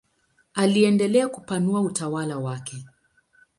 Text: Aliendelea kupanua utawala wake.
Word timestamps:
Aliendelea 0.53 1.27
kupanua 1.27 1.81
utawala 1.81 2.37
wake. 2.37 2.75